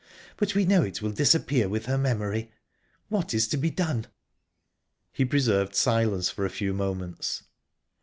But 0.37 0.55
we 0.55 0.65
know 0.65 0.81
it 0.81 1.03
will 1.03 1.11
disappear 1.11 1.69
with 1.69 1.85
her 1.85 1.95
memory. 1.95 2.49
What 3.09 3.35
is 3.35 3.47
to 3.49 3.55
be 3.57 3.69
done?" 3.69 4.07
He 5.13 5.25
preserved 5.25 5.75
silence 5.75 6.27
for 6.31 6.43
a 6.43 6.49
few 6.49 6.73
moments. 6.73 7.43